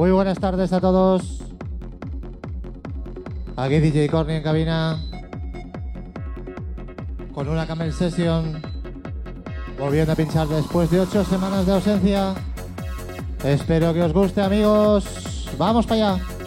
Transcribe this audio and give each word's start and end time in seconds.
Muy 0.00 0.12
buenas 0.12 0.38
tardes 0.40 0.72
a 0.72 0.80
todos. 0.80 1.42
Aquí 3.54 3.80
DJ 3.80 4.08
Corny 4.08 4.36
en 4.36 4.42
cabina. 4.42 4.98
Con 7.34 7.50
una 7.50 7.66
Camel 7.66 7.92
Session. 7.92 8.62
Volviendo 9.78 10.14
a 10.14 10.16
pinchar 10.16 10.48
después 10.48 10.90
de 10.90 11.00
ocho 11.00 11.22
semanas 11.22 11.66
de 11.66 11.72
ausencia. 11.72 12.34
Espero 13.44 13.92
que 13.92 14.02
os 14.02 14.14
guste 14.14 14.40
amigos. 14.40 15.04
Vamos 15.58 15.86
para 15.86 16.14
allá. 16.14 16.39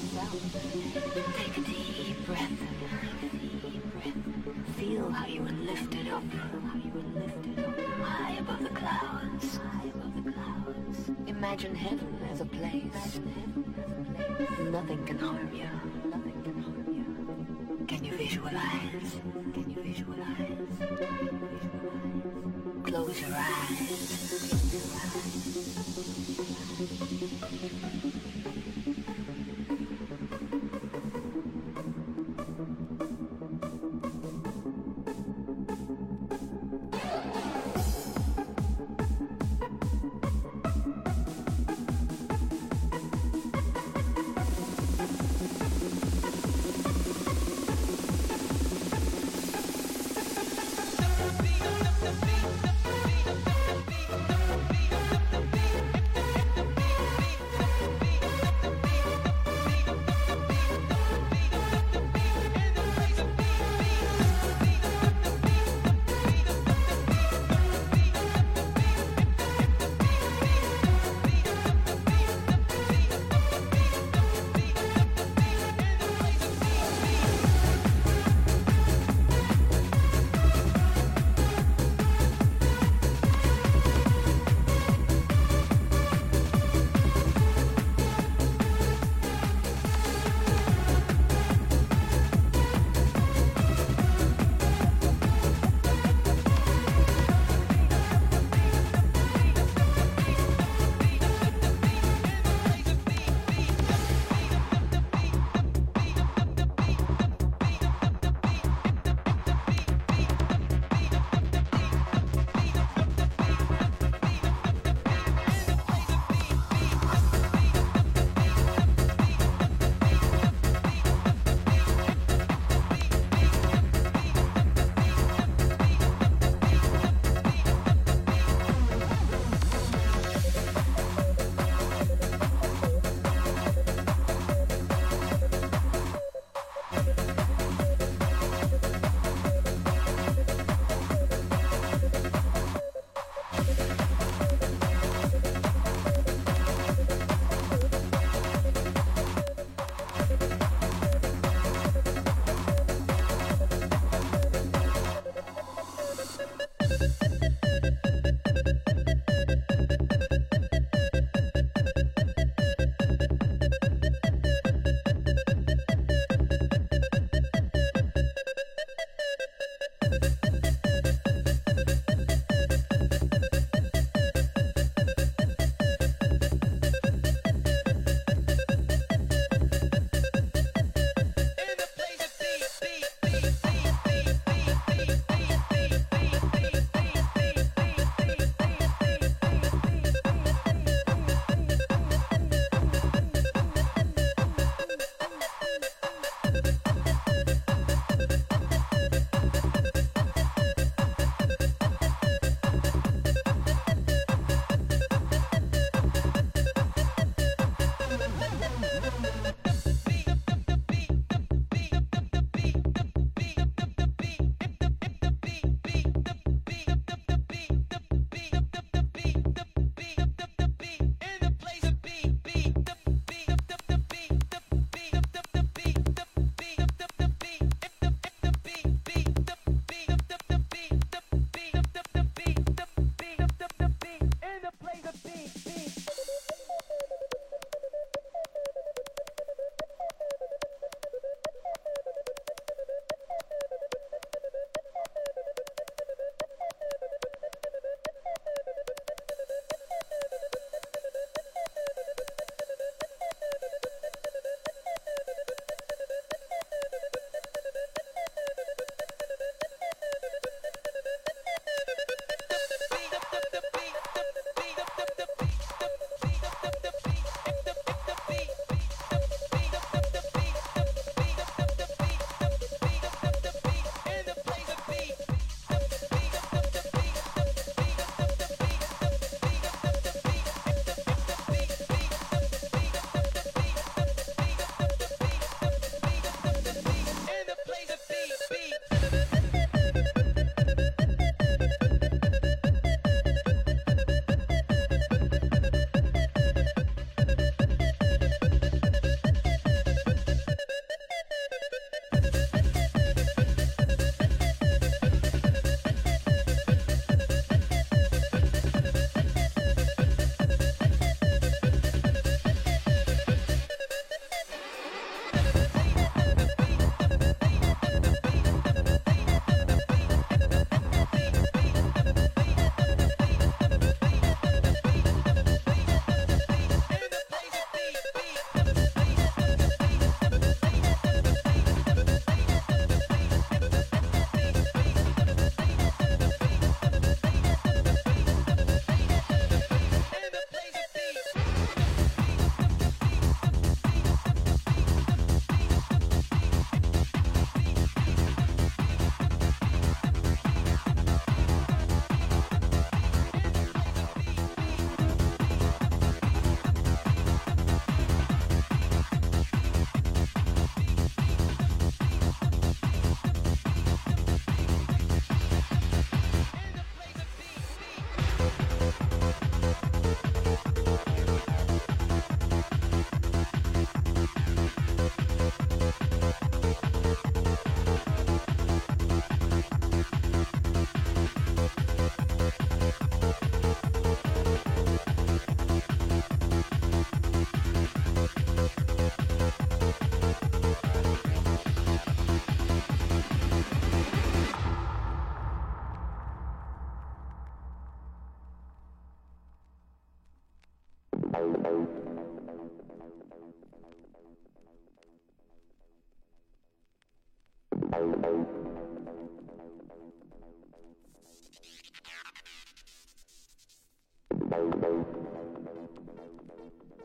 Angel. 0.00 0.22
Take 1.36 1.58
a 1.58 1.60
deep 1.60 2.26
breath. 2.26 2.50
Feel 4.76 5.10
how 5.10 5.26
you 5.26 5.42
were 5.42 5.50
lifted 5.50 6.08
up. 6.08 6.22
High 8.02 8.36
above 8.38 8.62
the 8.62 8.70
clouds. 8.70 9.60
Imagine 11.26 11.74
heaven 11.74 12.18
as 12.32 12.40
a 12.40 12.46
place. 12.46 13.20
Nothing 14.70 15.04
can 15.04 15.18
harm 15.18 15.50
you. 15.54 15.68
Can 17.86 18.04
you 18.04 18.16
visualize? 18.16 19.20
Can 19.52 19.70
you 19.70 19.82
visualize? 19.82 20.78
Close 22.84 23.20
your 23.20 23.34
eyes. 23.34 24.40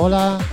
Hola. 0.00 0.49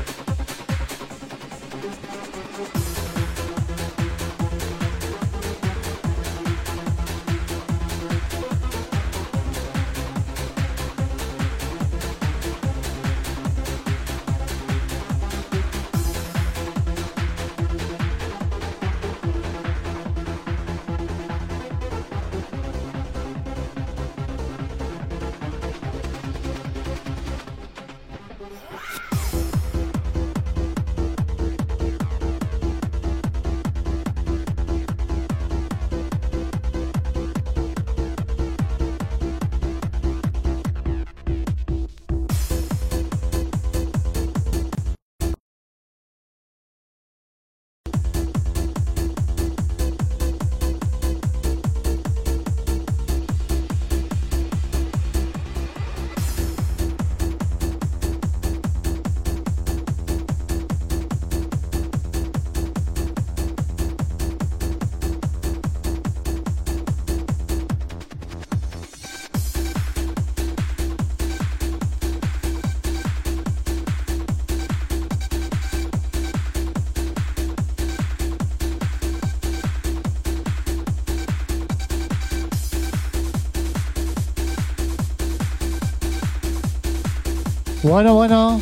Bueno, 87.88 88.15
bueno. 88.15 88.62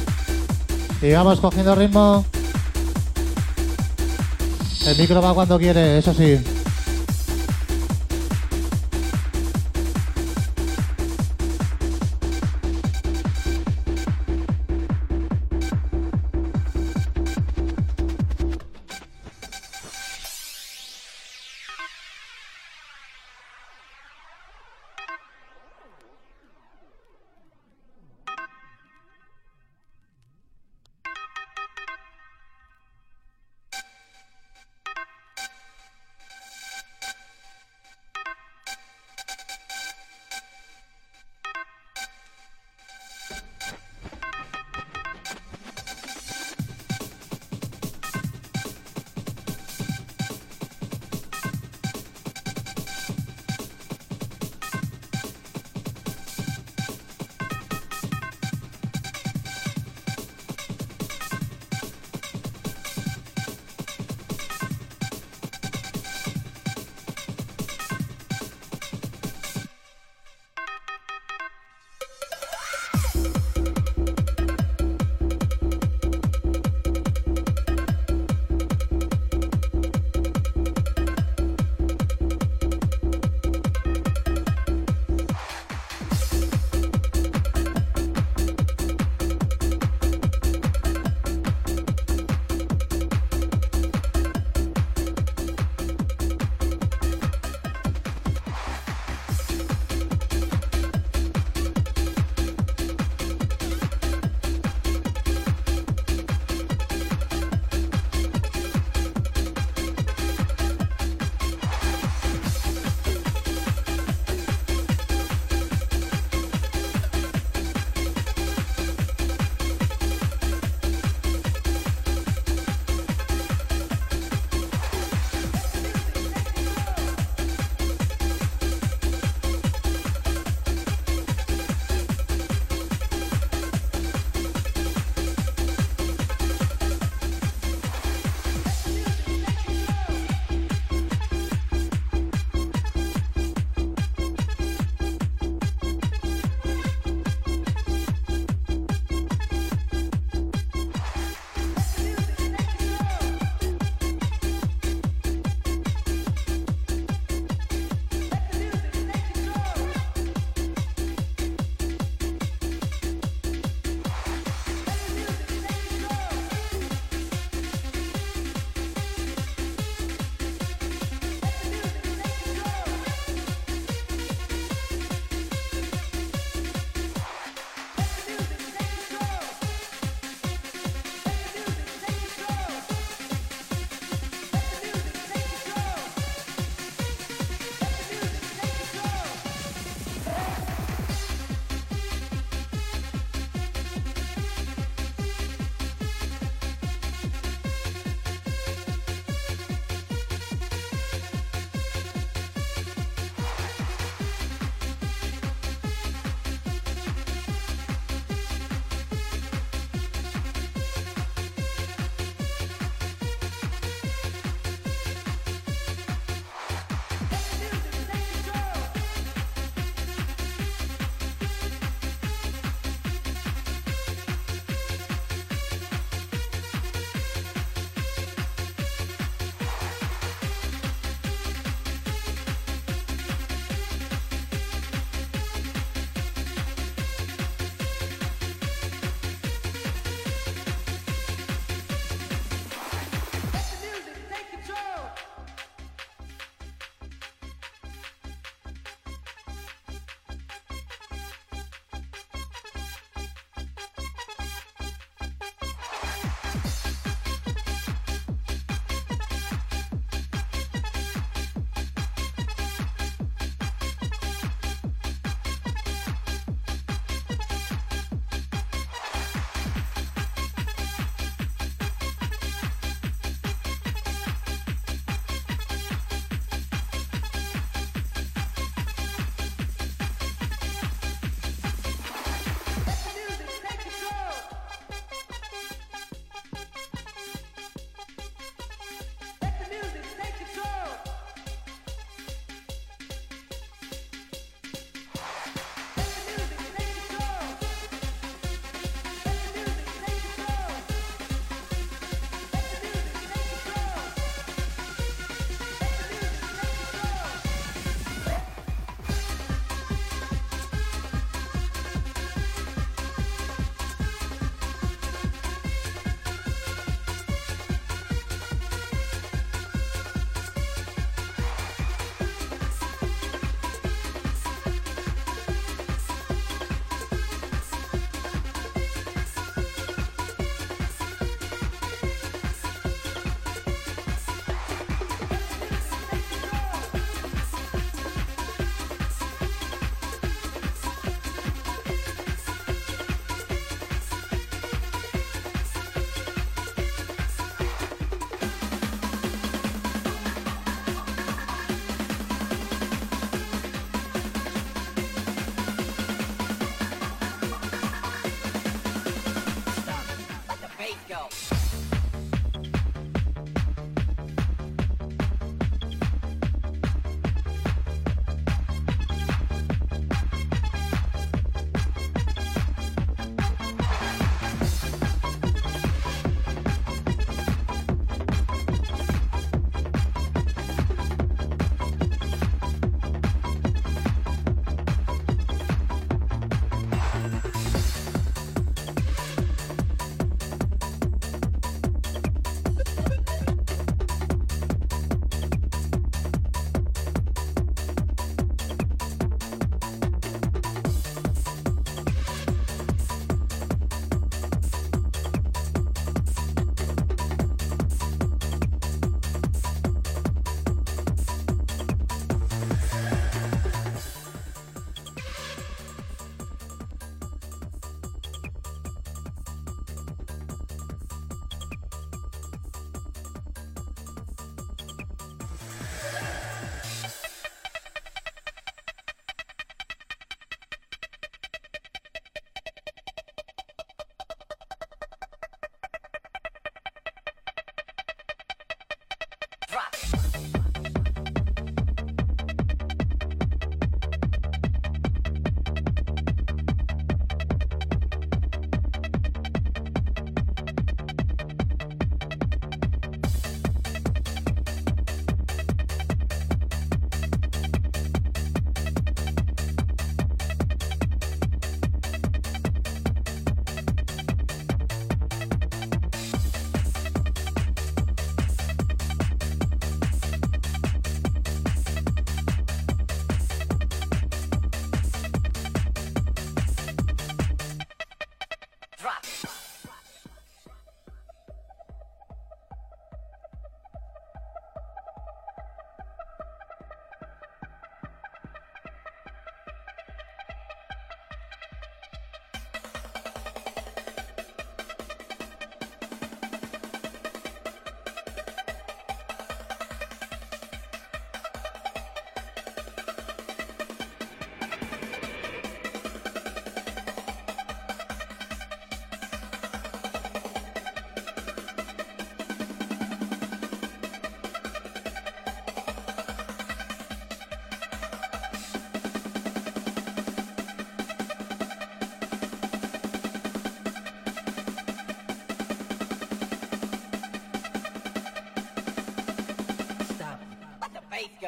Sigamos 0.99 1.39
cogiendo 1.39 1.73
ritmo. 1.73 2.23
El 4.85 4.97
micro 4.99 5.19
va 5.19 5.33
cuando 5.33 5.57
quiere, 5.57 5.97
eso 5.97 6.13
sí. 6.13 6.39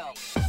out. 0.08 0.47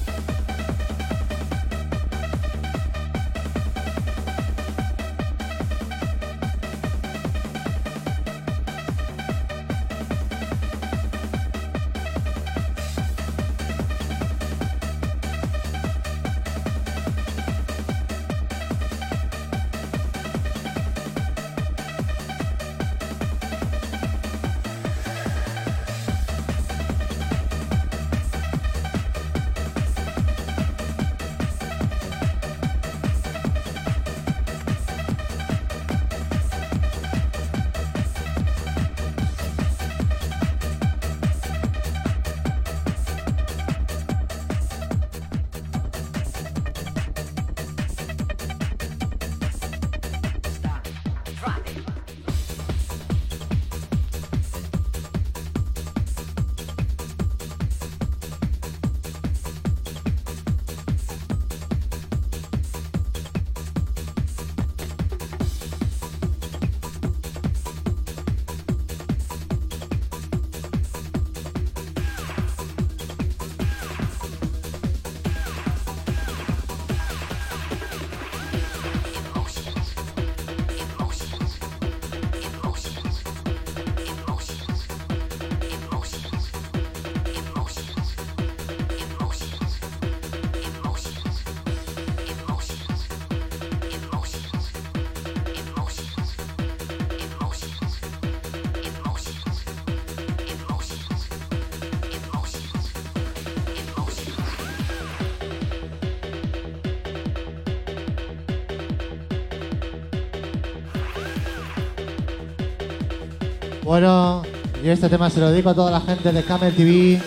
Bueno, 113.88 114.42
y 114.84 114.90
este 114.90 115.08
tema 115.08 115.30
se 115.30 115.40
lo 115.40 115.50
dedico 115.50 115.70
a 115.70 115.74
toda 115.74 115.90
la 115.90 116.02
gente 116.02 116.30
de 116.30 116.42
Camel 116.42 116.76
TV. 116.76 117.22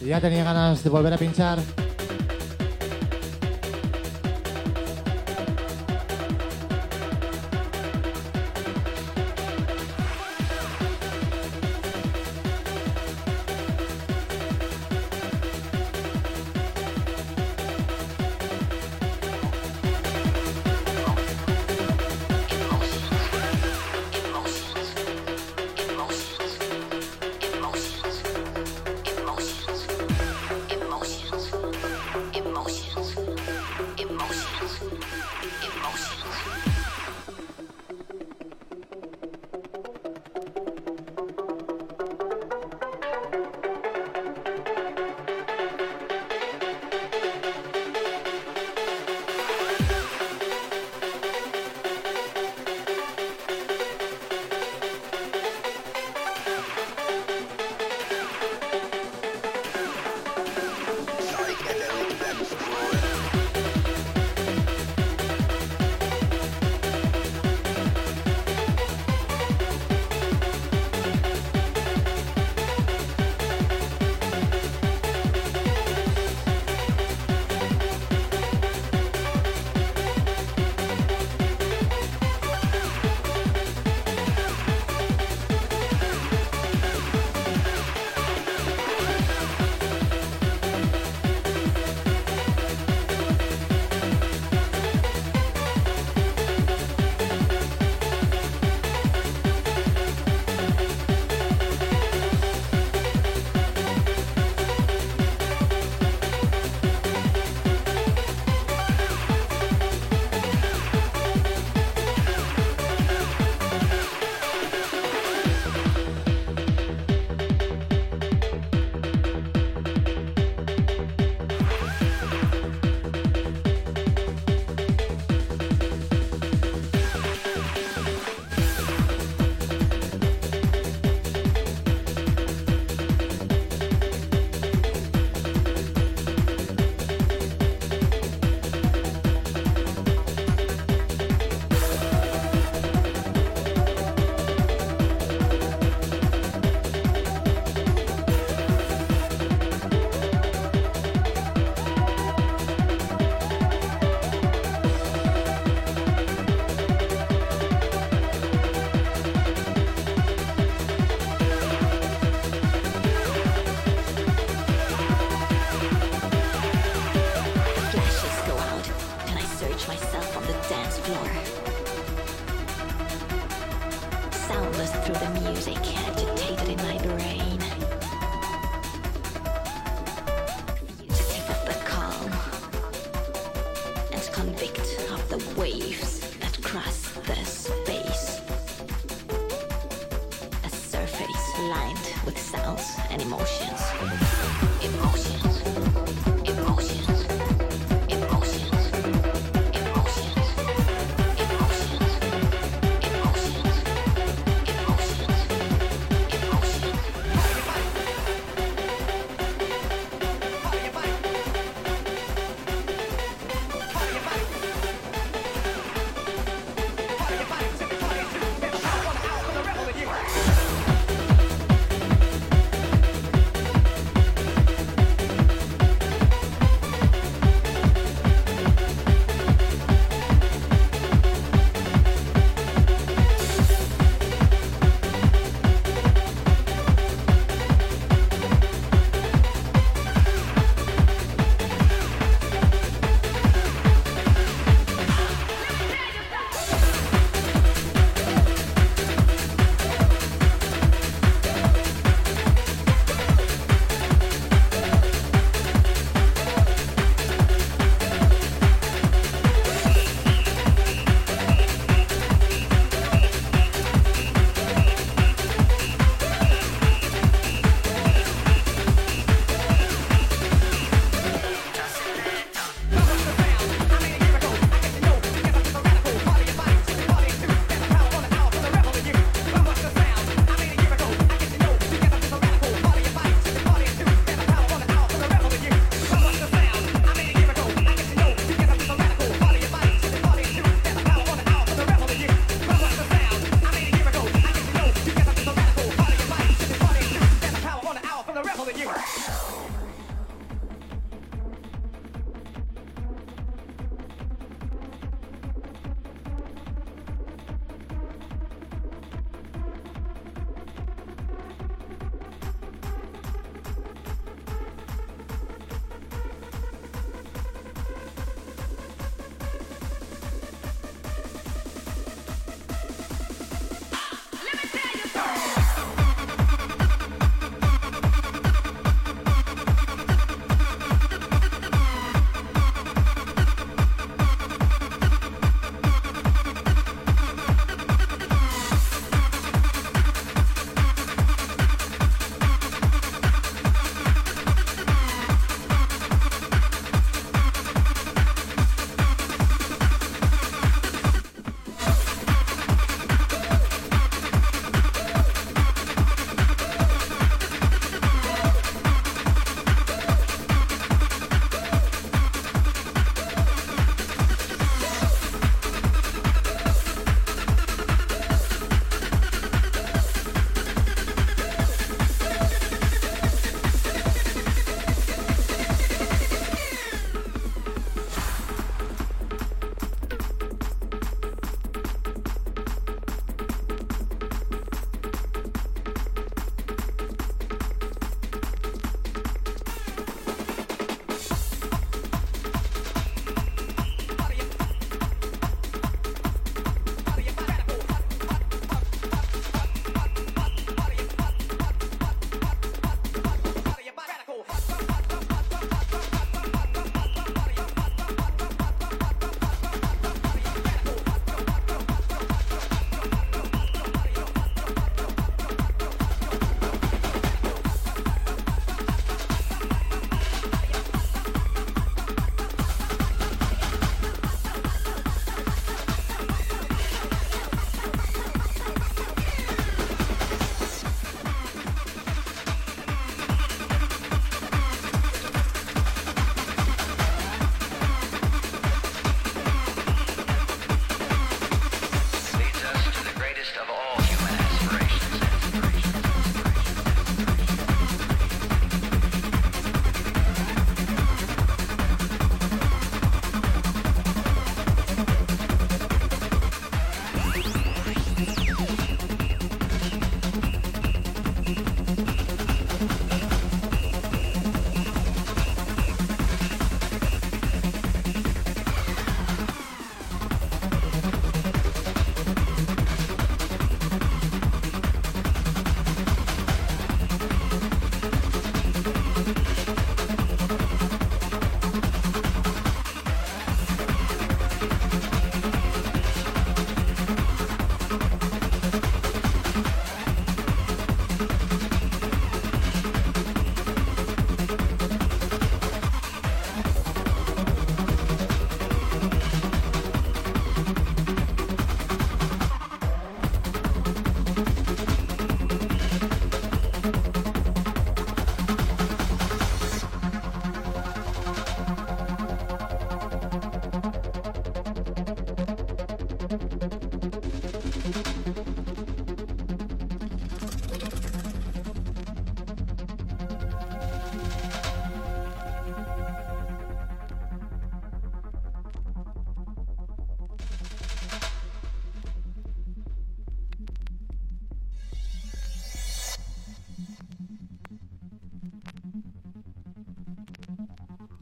Y 0.00 0.06
ya 0.06 0.20
tenía 0.20 0.42
ganas 0.42 0.82
de 0.82 0.90
volver 0.90 1.14
a 1.14 1.16
pinchar. 1.16 1.60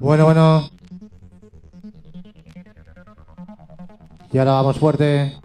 Bueno, 0.00 0.24
bueno. 0.24 0.70
Y 4.32 4.38
ahora 4.38 4.52
vamos 4.52 4.78
fuerte. 4.78 5.38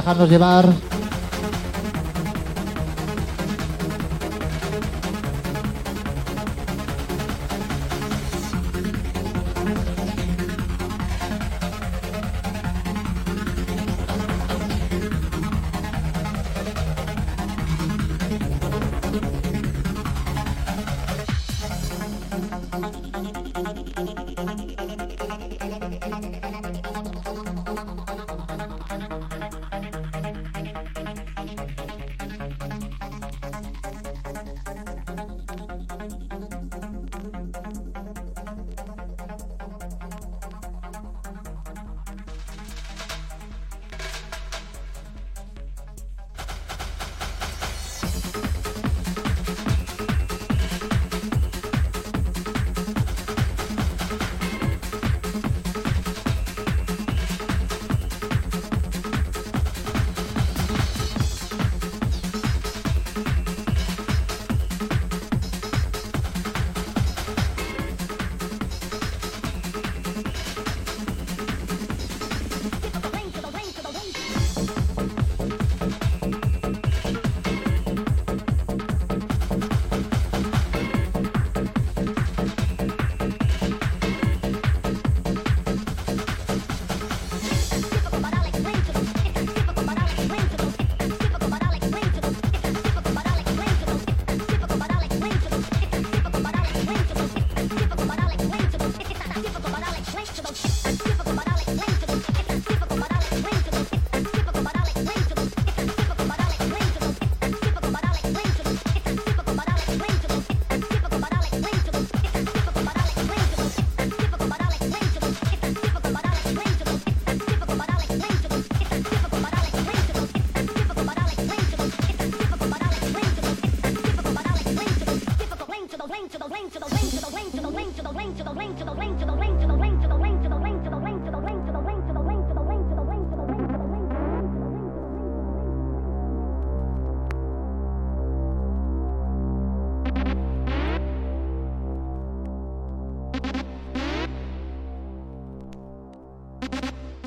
Dejarnos 0.00 0.30
llevar. 0.30 0.90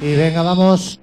Y 0.04 0.16
venga, 0.18 0.42
vamos. 0.42 1.00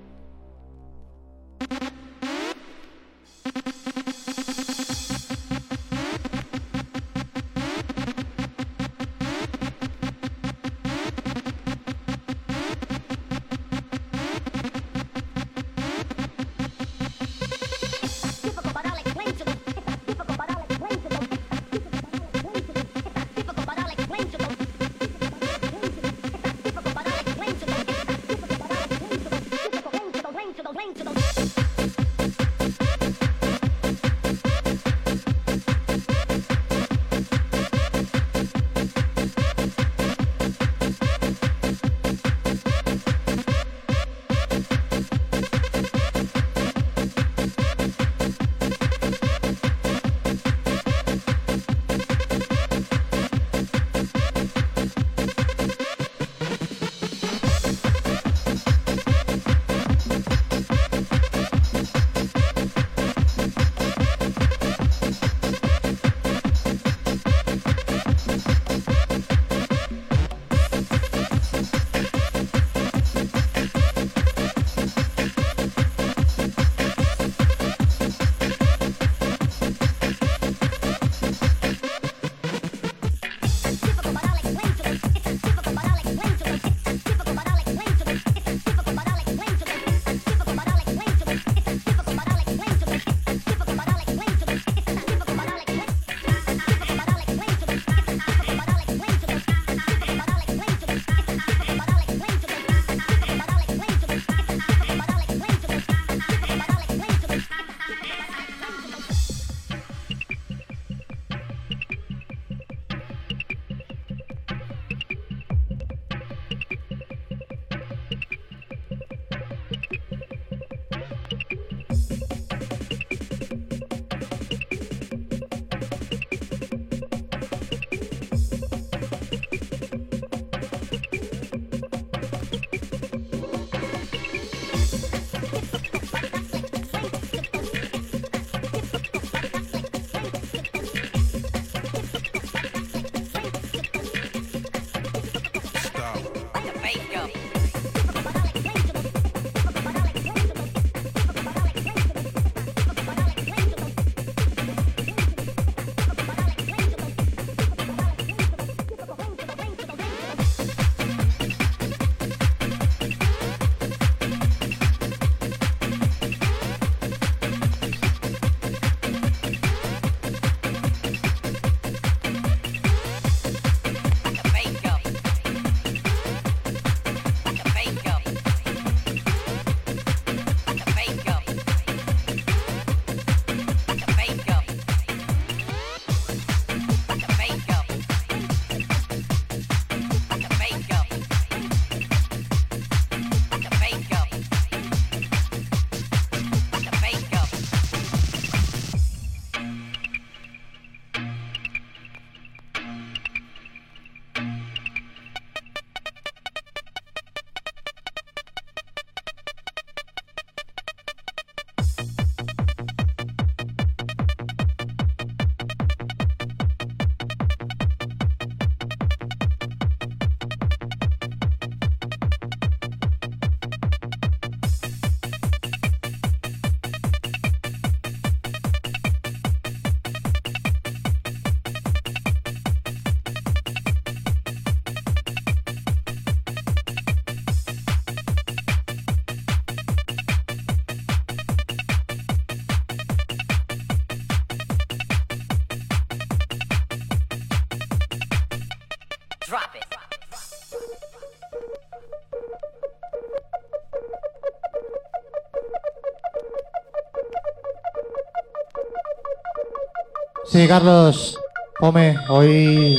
Sí, 260.50 260.66
Carlos, 260.66 261.38
Home, 261.78 262.18
hoy 262.28 262.98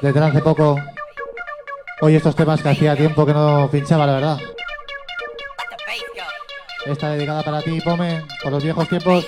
desde 0.00 0.18
hace 0.18 0.40
poco, 0.40 0.76
hoy 2.00 2.16
estos 2.16 2.34
temas 2.34 2.60
que 2.60 2.70
hacía 2.70 2.96
tiempo 2.96 3.24
que 3.24 3.32
no 3.32 3.68
pinchaba, 3.70 4.04
la 4.04 4.14
verdad. 4.14 4.38
Esta 6.86 7.10
dedicada 7.10 7.44
para 7.44 7.62
ti, 7.62 7.80
Pome, 7.80 8.24
por 8.42 8.50
los 8.50 8.64
viejos 8.64 8.88
tiempos. 8.88 9.24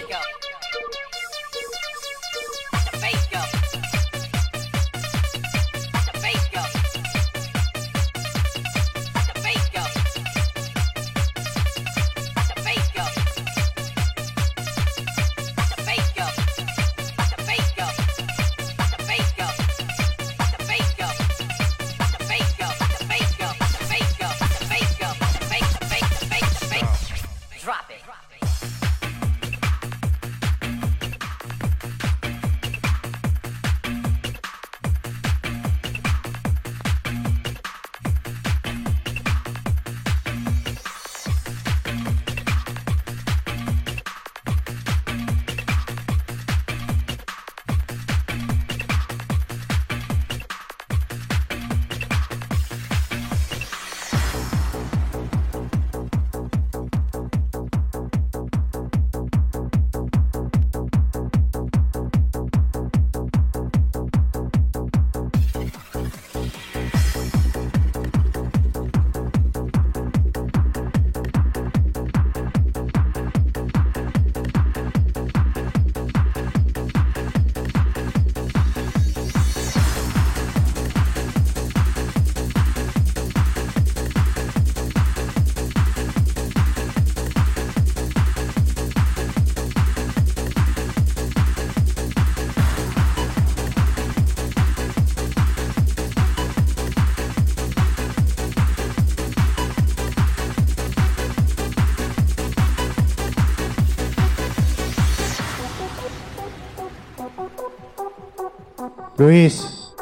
Luis, 109.22 109.94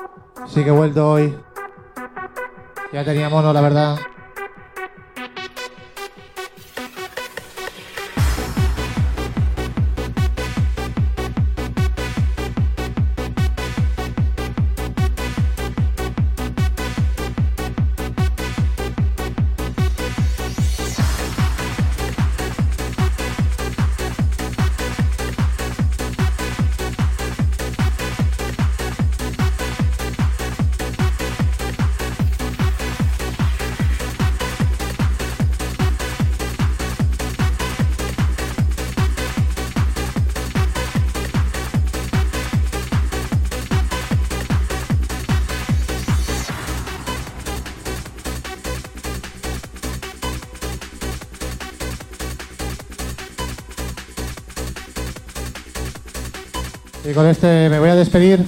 sí 0.47 0.64
que 0.64 0.71
he 0.71 0.73
vuelto 0.73 1.11
hoy. 1.11 1.37
Ya 2.91 3.05
tenía 3.05 3.29
mono, 3.29 3.53
la 3.53 3.61
verdad. 3.61 3.99
Este 57.27 57.68
me 57.68 57.79
voy 57.79 57.91
a 57.91 57.95
despedir. 57.95 58.45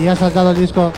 Y 0.00 0.06
ha 0.06 0.14
saltado 0.14 0.52
el 0.52 0.58
disco. 0.58 0.92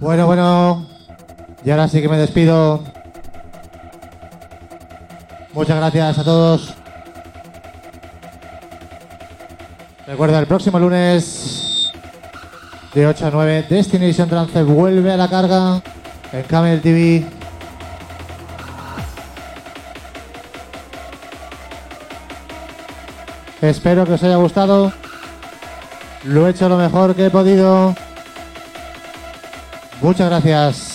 Bueno, 0.00 0.24
bueno. 0.24 0.86
Y 1.62 1.70
ahora 1.70 1.86
sí 1.86 2.00
que 2.00 2.08
me 2.08 2.16
despido. 2.16 2.82
Muchas 5.52 5.76
gracias 5.76 6.18
a 6.18 6.24
todos. 6.24 6.72
Recuerda, 10.06 10.38
el 10.38 10.46
próximo 10.46 10.78
lunes 10.78 11.92
de 12.94 13.06
8 13.06 13.26
a 13.26 13.30
9, 13.30 13.66
Destination 13.68 14.28
Trance 14.28 14.62
vuelve 14.62 15.12
a 15.12 15.18
la 15.18 15.28
carga 15.28 15.82
en 16.32 16.42
Camel 16.44 16.80
TV. 16.80 17.26
Espero 23.60 24.06
que 24.06 24.14
os 24.14 24.22
haya 24.22 24.36
gustado. 24.36 24.94
Lo 26.24 26.46
he 26.46 26.50
hecho 26.52 26.70
lo 26.70 26.78
mejor 26.78 27.14
que 27.14 27.26
he 27.26 27.30
podido. 27.30 27.94
Muchas 30.00 30.28
gracias. 30.28 30.89